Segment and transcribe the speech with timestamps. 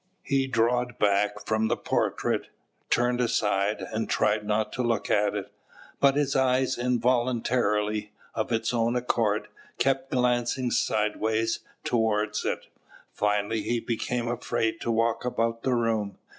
[0.23, 2.47] He draw back from the portrait,
[2.89, 5.51] turned aside, and tried not to look at it;
[5.99, 12.65] but his eye involuntarily, of its own accord, kept glancing sideways towards it.
[13.13, 16.17] Finally, he became afraid to walk about the room.